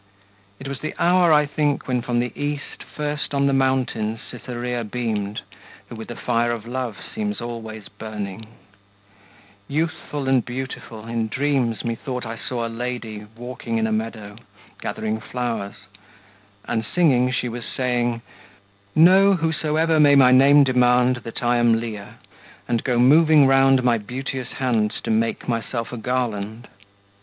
It 0.59 0.67
was 0.67 0.79
the 0.79 0.95
hour, 0.97 1.31
I 1.31 1.45
think, 1.45 1.87
when 1.87 2.01
from 2.01 2.19
the 2.19 2.31
East 2.35 2.83
First 2.95 3.35
on 3.35 3.45
the 3.45 3.53
mountain 3.53 4.17
Citherea 4.17 4.83
beamed, 4.83 5.41
Who 5.89 5.95
with 5.95 6.07
the 6.07 6.15
fire 6.15 6.51
of 6.51 6.65
love 6.67 6.97
seems 7.13 7.39
always 7.39 7.87
burning; 7.87 8.47
Youthful 9.67 10.27
and 10.27 10.43
beautiful 10.43 11.05
in 11.05 11.27
dreams 11.27 11.85
methought 11.85 12.25
I 12.25 12.35
saw 12.35 12.65
a 12.65 12.67
lady 12.67 13.27
walking 13.37 13.77
in 13.77 13.85
a 13.85 13.91
meadow, 13.91 14.37
Gathering 14.81 15.19
flowers; 15.19 15.85
and 16.67 16.83
singing 16.83 17.31
she 17.31 17.47
was 17.47 17.63
saying: 17.65 18.23
"Know 18.95 19.35
whosoever 19.35 19.99
may 19.99 20.15
my 20.15 20.31
name 20.31 20.63
demand 20.63 21.17
That 21.17 21.43
I 21.43 21.57
am 21.57 21.79
Leah, 21.79 22.15
and 22.67 22.83
go 22.83 22.97
moving 22.97 23.45
round 23.45 23.83
My 23.83 23.99
beauteous 23.99 24.53
hands 24.53 24.99
to 25.01 25.11
make 25.11 25.47
myself 25.47 25.93
a 25.93 25.97
garland. 25.97 26.67